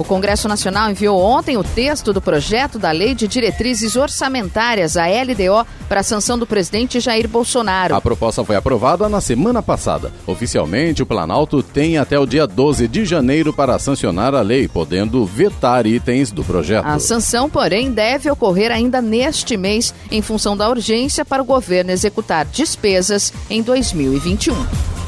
[0.00, 5.04] O Congresso Nacional enviou ontem o texto do projeto da Lei de Diretrizes Orçamentárias, a
[5.04, 7.94] LDO, para a sanção do presidente Jair Bolsonaro.
[7.94, 10.10] A proposta foi aprovada na semana passada.
[10.26, 15.22] Oficialmente, o Planalto tem até o dia 12 de janeiro para sancionar a lei, podendo
[15.26, 16.86] vetar itens do projeto.
[16.86, 21.90] A sanção, porém, deve ocorrer ainda neste mês, em função da urgência para o governo
[21.90, 24.99] executar despesas em 2021.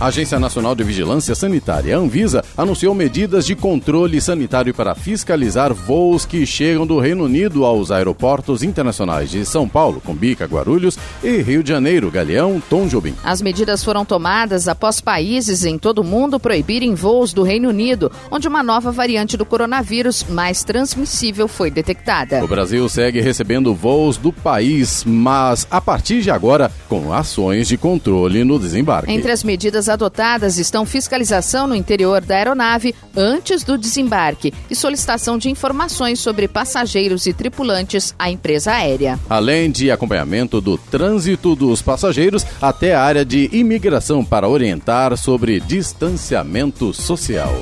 [0.00, 6.26] A Agência Nacional de Vigilância Sanitária, Anvisa, anunciou medidas de controle sanitário para fiscalizar voos
[6.26, 11.62] que chegam do Reino Unido aos aeroportos internacionais de São Paulo, Cumbica, Guarulhos e Rio
[11.62, 13.14] de Janeiro, Galeão, Tom Jobim.
[13.22, 18.10] As medidas foram tomadas após países em todo o mundo proibirem voos do Reino Unido,
[18.32, 22.44] onde uma nova variante do coronavírus mais transmissível foi detectada.
[22.44, 27.78] O Brasil segue recebendo voos do país, mas a partir de agora com ações de
[27.78, 29.10] controle no desembarque.
[29.10, 35.38] Entre as medidas adotadas estão fiscalização no interior da aeronave antes do desembarque e solicitação
[35.38, 39.18] de informações sobre passageiros e tripulantes à empresa aérea.
[39.28, 45.60] Além de acompanhamento do trânsito dos passageiros até a área de imigração para orientar sobre
[45.60, 47.52] distanciamento social.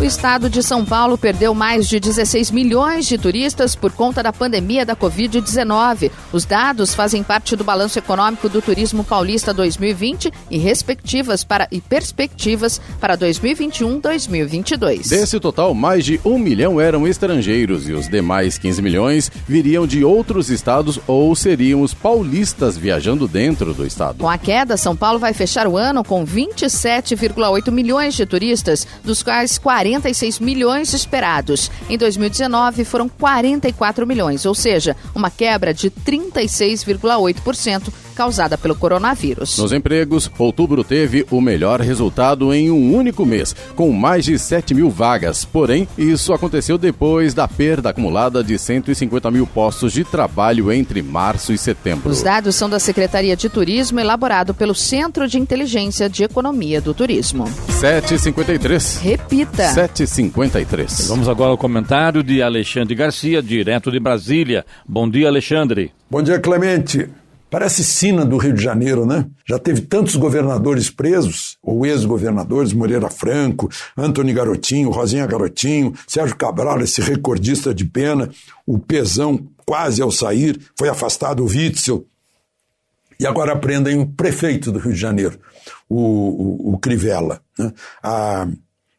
[0.00, 4.32] O estado de São Paulo perdeu mais de 16 milhões de turistas por conta da
[4.32, 6.10] pandemia da Covid-19.
[6.32, 11.80] Os dados fazem parte do balanço econômico do Turismo Paulista 2020 e respectivas para e
[11.80, 15.08] perspectivas para 2021-2022.
[15.08, 20.04] Desse total, mais de um milhão eram estrangeiros e os demais 15 milhões viriam de
[20.04, 24.18] outros estados ou seriam os paulistas viajando dentro do estado.
[24.18, 29.22] Com a queda, São Paulo vai fechar o ano com 27,8 milhões de turistas, dos
[29.22, 31.70] quais 40 46 milhões esperados.
[31.90, 39.58] Em 2019 foram 44 milhões, ou seja, uma quebra de 36,8% causada pelo coronavírus.
[39.58, 44.74] Nos empregos, outubro teve o melhor resultado em um único mês, com mais de 7
[44.74, 45.44] mil vagas.
[45.44, 51.52] Porém, isso aconteceu depois da perda acumulada de 150 mil postos de trabalho entre março
[51.52, 52.10] e setembro.
[52.10, 56.94] Os dados são da Secretaria de Turismo, elaborado pelo Centro de Inteligência de Economia do
[56.94, 57.48] Turismo.
[57.70, 58.98] 753.
[58.98, 59.71] Repita.
[59.72, 61.08] 753.
[61.08, 64.66] Vamos agora ao comentário de Alexandre Garcia, direto de Brasília.
[64.86, 65.90] Bom dia, Alexandre.
[66.10, 67.08] Bom dia, Clemente.
[67.48, 69.26] Parece sina do Rio de Janeiro, né?
[69.48, 76.82] Já teve tantos governadores presos, ou ex-governadores, Moreira Franco, Antônio Garotinho, Rosinha Garotinho, Sérgio Cabral,
[76.82, 78.28] esse recordista de pena,
[78.66, 82.04] o Pezão quase ao sair, foi afastado o Witzel.
[83.18, 85.38] E agora prendem o prefeito do Rio de Janeiro,
[85.88, 87.40] o, o, o Crivella.
[87.58, 87.72] Né?
[88.02, 88.46] A,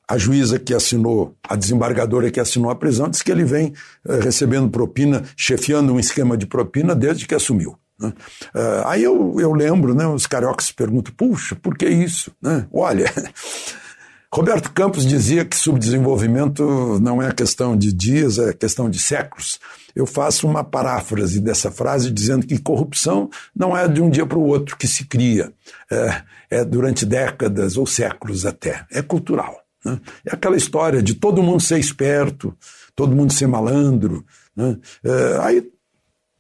[0.08, 3.74] a juíza que assinou, a desembargadora que assinou a prisão, disse que ele vem
[4.06, 7.78] uh, recebendo propina, chefiando um esquema de propina desde que assumiu.
[8.00, 8.14] Né?
[8.54, 12.32] Uh, aí eu, eu lembro, né, os cariocas perguntam, puxa, por que isso?
[12.42, 12.68] Né?
[12.72, 13.12] Olha,
[14.34, 19.60] Roberto Campos dizia que subdesenvolvimento não é questão de dias, é questão de séculos.
[19.96, 24.40] Eu faço uma paráfrase dessa frase dizendo que corrupção não é de um dia para
[24.40, 25.54] o outro que se cria,
[25.92, 29.63] é, é durante décadas ou séculos até, é cultural.
[29.84, 30.00] Né?
[30.26, 32.56] É aquela história de todo mundo ser esperto,
[32.96, 34.26] todo mundo ser malandro.
[34.56, 34.78] Né?
[35.04, 35.72] É, aí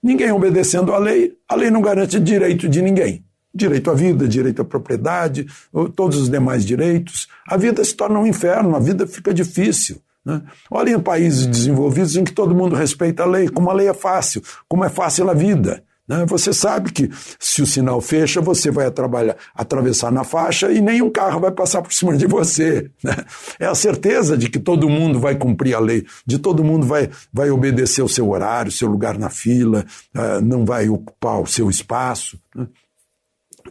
[0.01, 3.24] ninguém obedecendo à lei, a lei não garante direito de ninguém.
[3.55, 5.45] Direito à vida, direito à propriedade,
[5.95, 7.28] todos os demais direitos.
[7.47, 10.01] A vida se torna um inferno, a vida fica difícil.
[10.26, 10.41] Né?
[10.72, 14.41] Olhem países desenvolvidos em que todo mundo respeita a lei, como a lei é fácil,
[14.68, 15.84] como é fácil a vida.
[16.08, 16.26] Né?
[16.28, 18.91] Você sabe que se o sinal fecha, você vai
[19.56, 22.89] atravessar na faixa e nenhum carro vai passar por cima de você.
[23.04, 23.16] Né?
[23.60, 27.10] É a certeza de que todo mundo vai cumprir a lei, de todo mundo vai,
[27.32, 29.86] vai obedecer o seu horário, seu lugar na fila,
[30.16, 32.39] uh, não vai ocupar o seu espaço.
[32.56, 32.68] Né?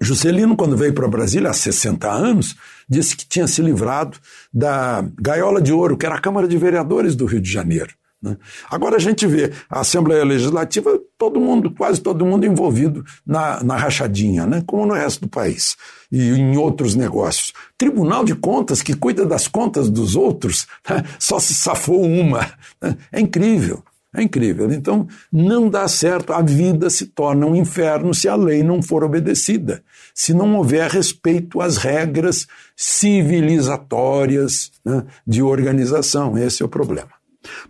[0.00, 2.56] Juscelino, quando veio para Brasília há 60 anos,
[2.88, 4.18] disse que tinha se livrado
[4.52, 7.94] da gaiola de ouro, que era a Câmara de Vereadores do Rio de Janeiro.
[8.22, 8.36] Né?
[8.70, 13.76] Agora a gente vê a Assembleia Legislativa, todo mundo, quase todo mundo envolvido na, na
[13.76, 14.62] rachadinha, né?
[14.66, 15.76] como no resto do país
[16.10, 17.52] e em outros negócios.
[17.76, 21.04] Tribunal de Contas, que cuida das contas dos outros, né?
[21.18, 22.48] só se safou uma.
[22.80, 22.96] Né?
[23.10, 23.82] É incrível.
[24.14, 24.70] É incrível.
[24.70, 26.34] Então, não dá certo.
[26.34, 29.82] A vida se torna um inferno se a lei não for obedecida,
[30.14, 32.46] se não houver respeito às regras
[32.76, 36.36] civilizatórias né, de organização.
[36.36, 37.10] Esse é o problema.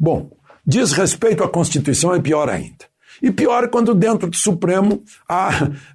[0.01, 0.31] Bom,
[0.65, 2.85] Diz respeito à Constituição é pior ainda.
[3.21, 5.03] E pior quando dentro do Supremo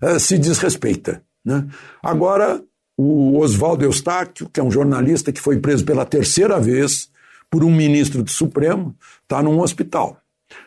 [0.01, 1.23] eh, se desrespeita.
[1.43, 1.65] Né?
[2.03, 2.61] Agora,
[2.97, 7.09] o Oswaldo Eustáquio, que é um jornalista que foi preso pela terceira vez
[7.49, 10.17] por um ministro do Supremo, está num hospital.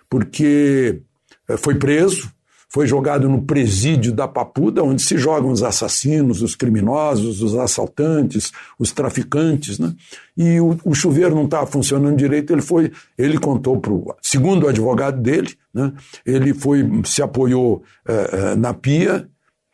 [0.09, 1.03] Porque
[1.49, 2.33] eh, foi preso,
[2.73, 8.53] foi jogado no presídio da Papuda, onde se jogam os assassinos, os criminosos, os assaltantes,
[8.79, 9.93] os traficantes, né?
[10.37, 14.65] E o, o chuveiro não estava funcionando direito, ele foi, ele contou para o, segundo
[14.65, 15.93] o advogado dele, né?
[16.25, 19.29] Ele foi, se apoiou uh, uh, na pia,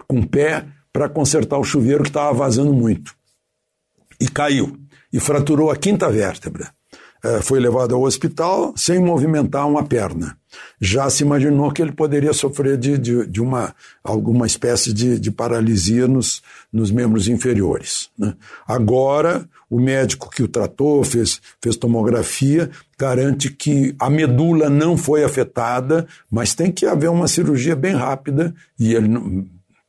[0.09, 3.14] com o pé, para consertar o chuveiro que estava vazando muito.
[4.18, 4.74] E caiu,
[5.12, 6.76] e fraturou a quinta vértebra.
[7.27, 10.37] Uh, foi levado ao hospital sem movimentar uma perna
[10.81, 15.31] já se imaginou que ele poderia sofrer de, de, de uma, alguma espécie de, de
[15.31, 18.11] paralisia nos, nos membros inferiores.
[18.18, 18.35] Né?
[18.66, 25.24] Agora, o médico que o tratou, fez, fez tomografia, garante que a medula não foi
[25.24, 29.09] afetada, mas tem que haver uma cirurgia bem rápida e ele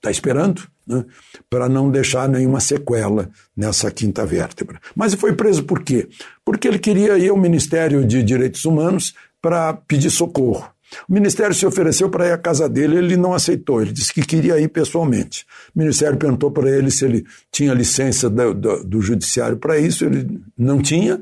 [0.09, 0.63] está esperando.
[0.87, 1.03] Né,
[1.49, 4.79] para não deixar nenhuma sequela nessa quinta vértebra.
[4.95, 6.07] Mas foi preso por quê?
[6.45, 10.71] Porque ele queria ir ao Ministério de Direitos Humanos para pedir socorro.
[11.07, 14.21] O Ministério se ofereceu para ir à casa dele, ele não aceitou, ele disse que
[14.21, 15.45] queria ir pessoalmente.
[15.75, 20.05] O Ministério perguntou para ele se ele tinha licença do, do, do Judiciário para isso,
[20.05, 21.17] ele não tinha.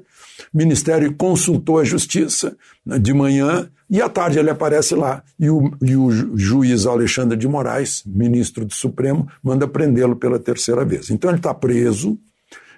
[0.53, 2.55] O Ministério consultou a Justiça
[2.85, 5.23] né, de manhã e à tarde ele aparece lá.
[5.39, 10.83] E o, e o juiz Alexandre de Moraes, ministro do Supremo, manda prendê-lo pela terceira
[10.83, 11.09] vez.
[11.09, 12.19] Então ele está preso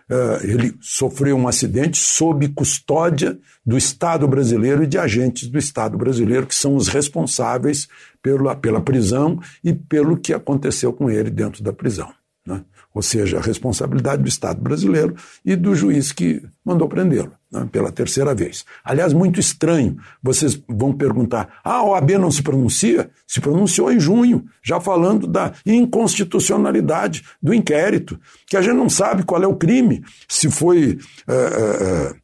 [0.09, 5.97] Uh, ele sofreu um acidente sob custódia do Estado brasileiro e de agentes do Estado
[5.97, 7.89] brasileiro, que são os responsáveis
[8.23, 12.09] pela, pela prisão e pelo que aconteceu com ele dentro da prisão.
[12.45, 12.63] Né?
[12.93, 17.36] Ou seja, a responsabilidade do Estado brasileiro e do juiz que mandou prendê-lo
[17.71, 18.65] pela terceira vez.
[18.83, 19.97] Aliás, muito estranho.
[20.21, 23.09] Vocês vão perguntar: ah, a OAB não se pronuncia?
[23.25, 29.23] Se pronunciou em junho, já falando da inconstitucionalidade do inquérito, que a gente não sabe
[29.23, 30.97] qual é o crime, se foi.
[31.27, 32.15] É, é,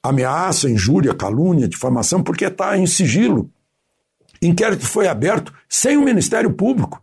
[0.00, 3.50] ameaça, injúria, calúnia, difamação, porque está em sigilo.
[4.40, 7.02] Inquérito foi aberto sem o Ministério Público.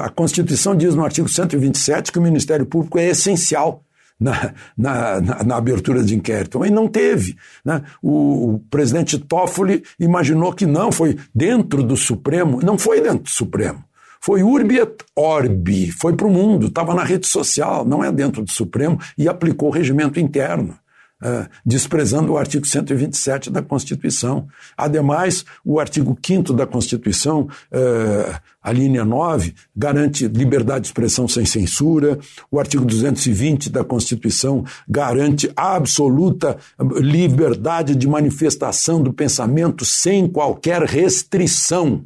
[0.00, 3.84] A Constituição diz no artigo 127 que o Ministério Público é essencial
[4.18, 6.64] na, na, na, na abertura de inquérito.
[6.64, 7.36] E não teve.
[7.64, 7.82] Né?
[8.02, 12.60] O, o, presidente Toffoli imaginou que não, foi dentro do Supremo.
[12.62, 13.84] Não foi dentro do Supremo.
[14.20, 18.42] Foi urbi et orbi, foi para o mundo, estava na rede social, não é dentro
[18.42, 20.76] do Supremo, e aplicou o regimento interno.
[21.20, 24.46] Uh, desprezando o artigo 127 da Constituição.
[24.76, 31.44] Ademais, o artigo 5 da Constituição, uh, a linha 9, garante liberdade de expressão sem
[31.44, 32.20] censura.
[32.52, 36.56] O artigo 220 da Constituição garante absoluta
[37.00, 42.04] liberdade de manifestação do pensamento sem qualquer restrição.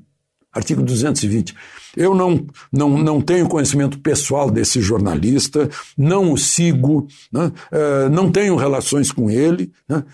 [0.54, 1.54] Artigo 220.
[1.96, 7.52] Eu não, não, não tenho conhecimento pessoal desse jornalista, não o sigo, né?
[7.72, 10.04] uh, não tenho relações com ele, né?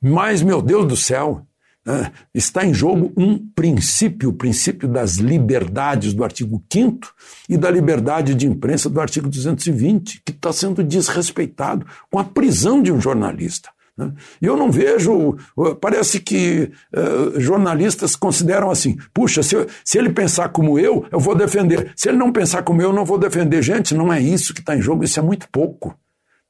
[0.00, 1.44] mas, meu Deus do céu,
[1.86, 7.12] uh, está em jogo um princípio, o princípio das liberdades do artigo 5
[7.48, 12.80] e da liberdade de imprensa do artigo 220, que está sendo desrespeitado com a prisão
[12.80, 13.73] de um jornalista.
[13.96, 14.12] Né?
[14.42, 15.36] Eu não vejo,
[15.80, 21.20] parece que uh, jornalistas consideram assim: puxa, se, eu, se, ele pensar como eu, eu
[21.20, 21.92] vou defender.
[21.96, 23.62] Se ele não pensar como eu, eu não vou defender.
[23.62, 25.96] Gente, não é isso que está em jogo, isso é muito pouco.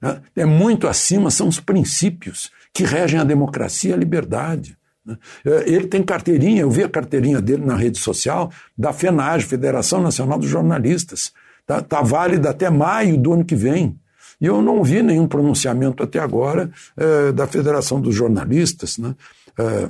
[0.01, 0.21] Né?
[0.37, 4.77] É muito acima, são os princípios que regem a democracia e a liberdade.
[5.05, 5.17] Né?
[5.45, 10.03] Eh, ele tem carteirinha, eu vi a carteirinha dele na rede social da FENAGE, Federação
[10.03, 11.33] Nacional dos Jornalistas.
[11.61, 13.99] Está tá válida até maio do ano que vem.
[14.41, 19.15] E eu não vi nenhum pronunciamento até agora eh, da Federação dos Jornalistas, né?
[19.59, 19.89] Eh,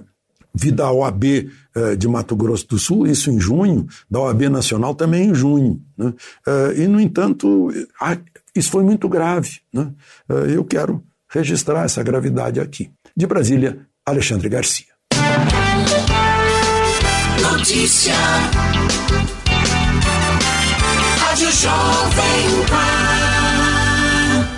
[0.55, 4.95] vi da OAB eh, de Mato Grosso do Sul, isso em junho, da OAB Nacional
[4.95, 5.81] também em junho.
[5.97, 6.13] Né?
[6.77, 7.73] e, no entanto,
[8.55, 9.61] isso foi muito grave.
[9.73, 9.91] Né?
[10.53, 12.91] eu quero registrar essa gravidade aqui.
[13.17, 14.95] De Brasília, Alexandre Garcia.
[17.43, 18.15] Notícia.
[21.19, 23.34] Rádio Jovem Pan.